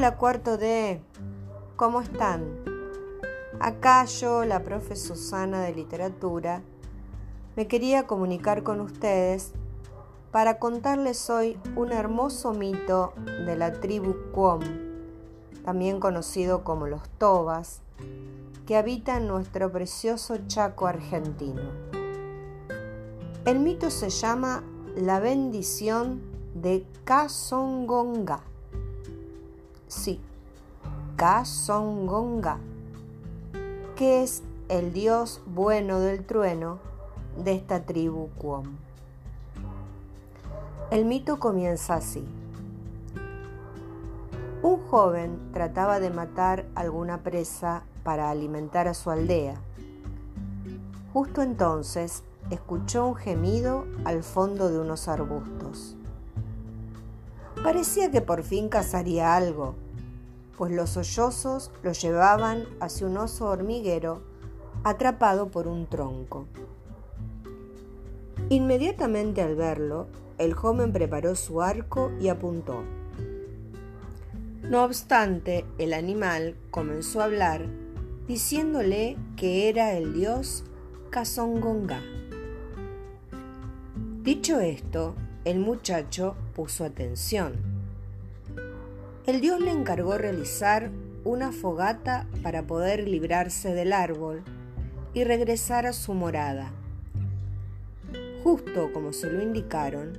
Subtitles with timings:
[0.00, 0.98] Hola cuarto D,
[1.76, 2.46] ¿cómo están?
[3.60, 6.62] Acá yo, la profe Susana de literatura,
[7.54, 9.52] me quería comunicar con ustedes
[10.30, 13.12] para contarles hoy un hermoso mito
[13.44, 14.62] de la tribu Quom,
[15.66, 17.82] también conocido como los Tobas,
[18.66, 21.72] que habita en nuestro precioso Chaco argentino.
[23.44, 24.64] El mito se llama
[24.96, 26.22] La bendición
[26.54, 28.44] de Kasongonga.
[29.90, 30.20] Sí,
[31.16, 32.58] Kasongonga,
[33.96, 36.78] que es el dios bueno del trueno
[37.42, 38.66] de esta tribu Quom.
[40.92, 42.24] El mito comienza así.
[44.62, 49.56] Un joven trataba de matar alguna presa para alimentar a su aldea.
[51.12, 55.96] Justo entonces escuchó un gemido al fondo de unos arbustos.
[57.62, 59.74] Parecía que por fin cazaría algo,
[60.60, 64.20] pues los sollozos lo llevaban hacia un oso hormiguero
[64.84, 66.48] atrapado por un tronco.
[68.50, 72.84] Inmediatamente al verlo, el joven preparó su arco y apuntó.
[74.62, 77.64] No obstante, el animal comenzó a hablar
[78.28, 80.64] diciéndole que era el dios
[81.08, 82.02] Kasongonga.
[84.22, 85.14] Dicho esto,
[85.46, 87.69] el muchacho puso atención.
[89.30, 90.90] El dios le encargó realizar
[91.22, 94.42] una fogata para poder librarse del árbol
[95.14, 96.72] y regresar a su morada.
[98.42, 100.18] Justo como se lo indicaron,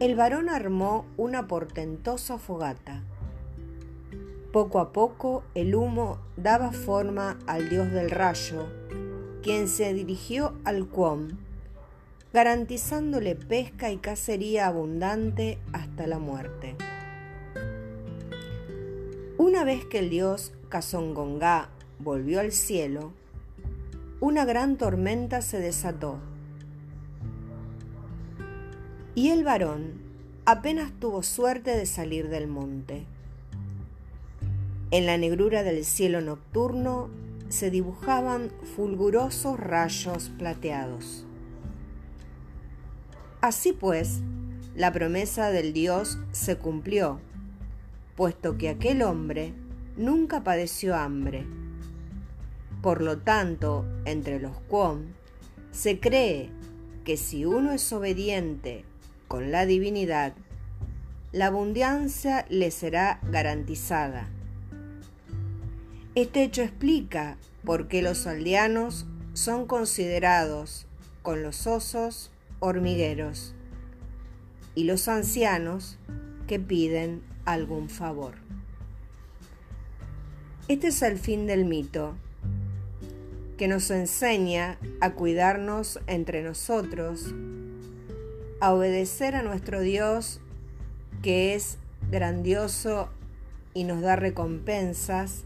[0.00, 3.02] el varón armó una portentosa fogata.
[4.50, 8.66] Poco a poco el humo daba forma al dios del rayo,
[9.42, 11.36] quien se dirigió al Quom
[12.32, 16.76] garantizándole pesca y cacería abundante hasta la muerte.
[19.56, 23.14] Una vez que el dios Kasongongá volvió al cielo,
[24.20, 26.18] una gran tormenta se desató.
[29.14, 29.94] Y el varón
[30.44, 33.06] apenas tuvo suerte de salir del monte.
[34.90, 37.08] En la negrura del cielo nocturno
[37.48, 41.24] se dibujaban fulgurosos rayos plateados.
[43.40, 44.20] Así pues,
[44.74, 47.20] la promesa del Dios se cumplió,
[48.16, 49.52] puesto que aquel hombre
[49.96, 51.46] nunca padeció hambre.
[52.82, 55.02] Por lo tanto, entre los Quom,
[55.70, 56.50] se cree
[57.04, 58.84] que si uno es obediente
[59.28, 60.34] con la divinidad,
[61.32, 64.28] la abundancia le será garantizada.
[66.14, 70.86] Este hecho explica por qué los aldeanos son considerados
[71.22, 73.54] con los osos hormigueros
[74.74, 75.98] y los ancianos
[76.46, 78.34] que piden algún favor.
[80.68, 82.14] Este es el fin del mito,
[83.56, 87.32] que nos enseña a cuidarnos entre nosotros,
[88.60, 90.40] a obedecer a nuestro Dios
[91.22, 91.78] que es
[92.10, 93.10] grandioso
[93.74, 95.44] y nos da recompensas,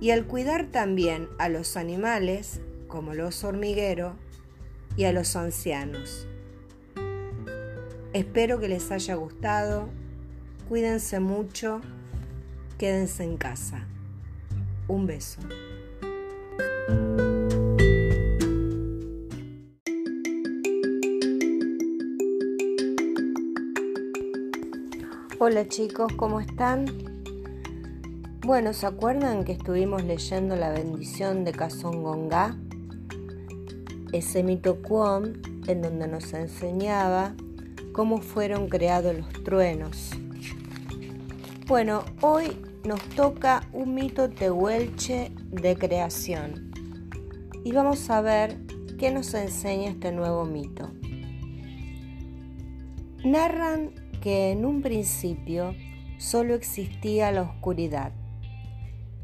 [0.00, 4.14] y al cuidar también a los animales, como los hormigueros,
[4.96, 6.26] y a los ancianos.
[8.16, 9.90] Espero que les haya gustado.
[10.70, 11.82] Cuídense mucho.
[12.78, 13.86] Quédense en casa.
[14.88, 15.42] Un beso.
[25.38, 26.86] Hola chicos, ¿cómo están?
[28.46, 32.56] Bueno, ¿se acuerdan que estuvimos leyendo la bendición de Gonga?
[34.12, 35.34] ese mito Quom
[35.66, 37.34] en donde nos enseñaba
[37.96, 40.10] cómo fueron creados los truenos.
[41.66, 46.72] Bueno, hoy nos toca un mito tehuelche de creación
[47.64, 48.58] y vamos a ver
[48.98, 50.90] qué nos enseña este nuevo mito.
[53.24, 55.74] Narran que en un principio
[56.18, 58.12] solo existía la oscuridad.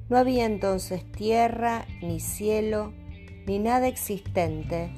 [0.09, 2.95] No había entonces tierra ni cielo
[3.47, 4.95] ni nada existente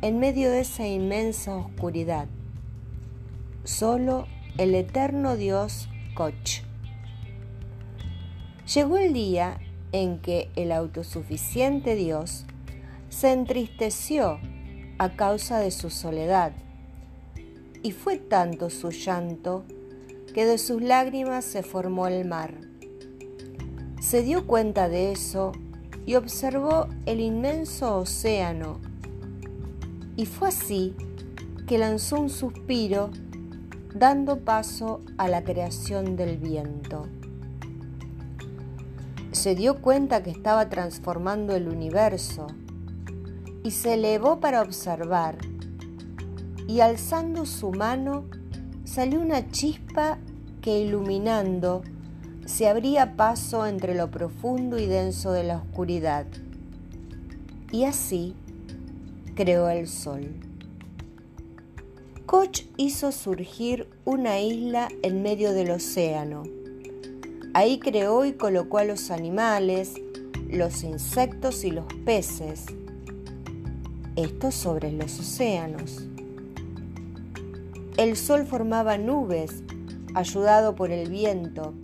[0.00, 2.26] en medio de esa inmensa oscuridad.
[3.64, 4.26] Solo
[4.58, 6.62] el eterno Dios Koch.
[8.74, 9.60] Llegó el día
[9.92, 12.44] en que el autosuficiente Dios
[13.08, 14.40] se entristeció
[14.98, 16.52] a causa de su soledad,
[17.84, 19.64] y fue tanto su llanto
[20.34, 22.54] que de sus lágrimas se formó el mar.
[24.00, 25.52] Se dio cuenta de eso
[26.04, 28.80] y observó el inmenso océano.
[30.16, 30.96] Y fue así
[31.68, 33.10] que lanzó un suspiro
[33.94, 37.06] dando paso a la creación del viento.
[39.32, 42.48] se dio cuenta que estaba transformando el universo
[43.64, 45.38] y se elevó para observar
[46.68, 48.24] y alzando su mano
[48.84, 50.18] salió una chispa
[50.60, 51.82] que iluminando
[52.44, 56.26] se abría paso entre lo profundo y denso de la oscuridad.
[57.70, 58.34] Y así
[59.34, 60.51] creó el sol.
[62.26, 66.44] Koch hizo surgir una isla en medio del océano.
[67.52, 69.94] Ahí creó y colocó a los animales,
[70.48, 72.66] los insectos y los peces.
[74.16, 76.06] Estos sobre los océanos.
[77.96, 79.62] El sol formaba nubes,
[80.14, 81.74] ayudado por el viento,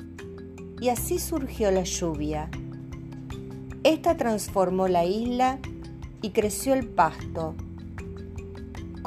[0.81, 2.49] y así surgió la lluvia.
[3.83, 5.59] Esta transformó la isla
[6.23, 7.55] y creció el pasto.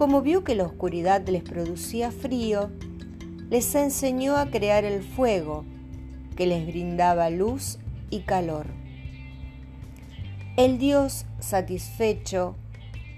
[0.01, 2.71] Como vio que la oscuridad les producía frío,
[3.51, 5.63] les enseñó a crear el fuego,
[6.35, 7.77] que les brindaba luz
[8.09, 8.65] y calor.
[10.57, 12.55] El dios, satisfecho,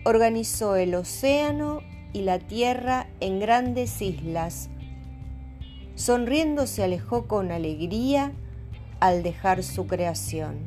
[0.03, 1.79] organizó el océano
[2.11, 4.69] y la tierra en grandes islas.
[5.95, 8.33] Sonriendo se alejó con alegría
[8.99, 10.57] al dejar su creación.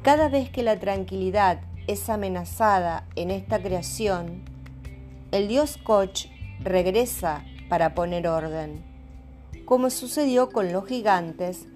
[0.00, 4.44] Cada vez que la tranquilidad es amenazada en esta creación,
[5.32, 6.26] el dios Koch
[6.60, 8.84] regresa para poner orden,
[9.64, 11.66] como sucedió con los gigantes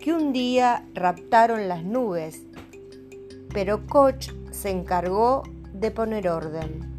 [0.00, 2.42] que un día raptaron las nubes,
[3.54, 6.98] pero Koch se encargó de poner orden.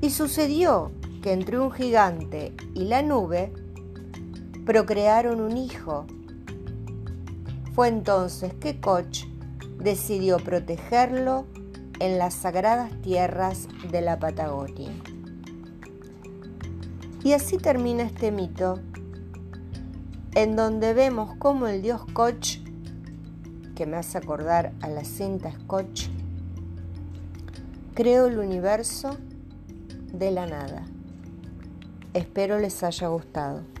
[0.00, 0.92] Y sucedió
[1.22, 3.52] que entre un gigante y la nube
[4.64, 6.06] procrearon un hijo.
[7.74, 9.33] Fue entonces que Koch
[9.84, 11.44] decidió protegerlo
[12.00, 14.90] en las sagradas tierras de la Patagonia.
[17.22, 18.80] Y así termina este mito,
[20.34, 22.58] en donde vemos cómo el dios Koch,
[23.74, 26.08] que me hace acordar a la cinta Scotch,
[27.94, 29.16] creó el universo
[30.12, 30.86] de la nada.
[32.14, 33.73] Espero les haya gustado.